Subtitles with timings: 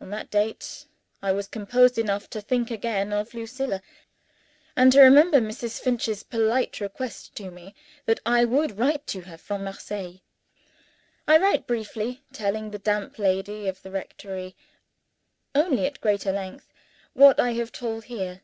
[0.00, 0.86] On that date,
[1.22, 3.82] I was composed enough to think again of Lucilla,
[4.74, 5.78] and to remember Mrs.
[5.80, 10.22] Finch's polite request to me that I would write to her from Marseilles.
[11.28, 14.56] I wrote briefly, telling the damp lady of the rectory
[15.54, 16.72] (only at greater length)
[17.12, 18.40] what I have told here.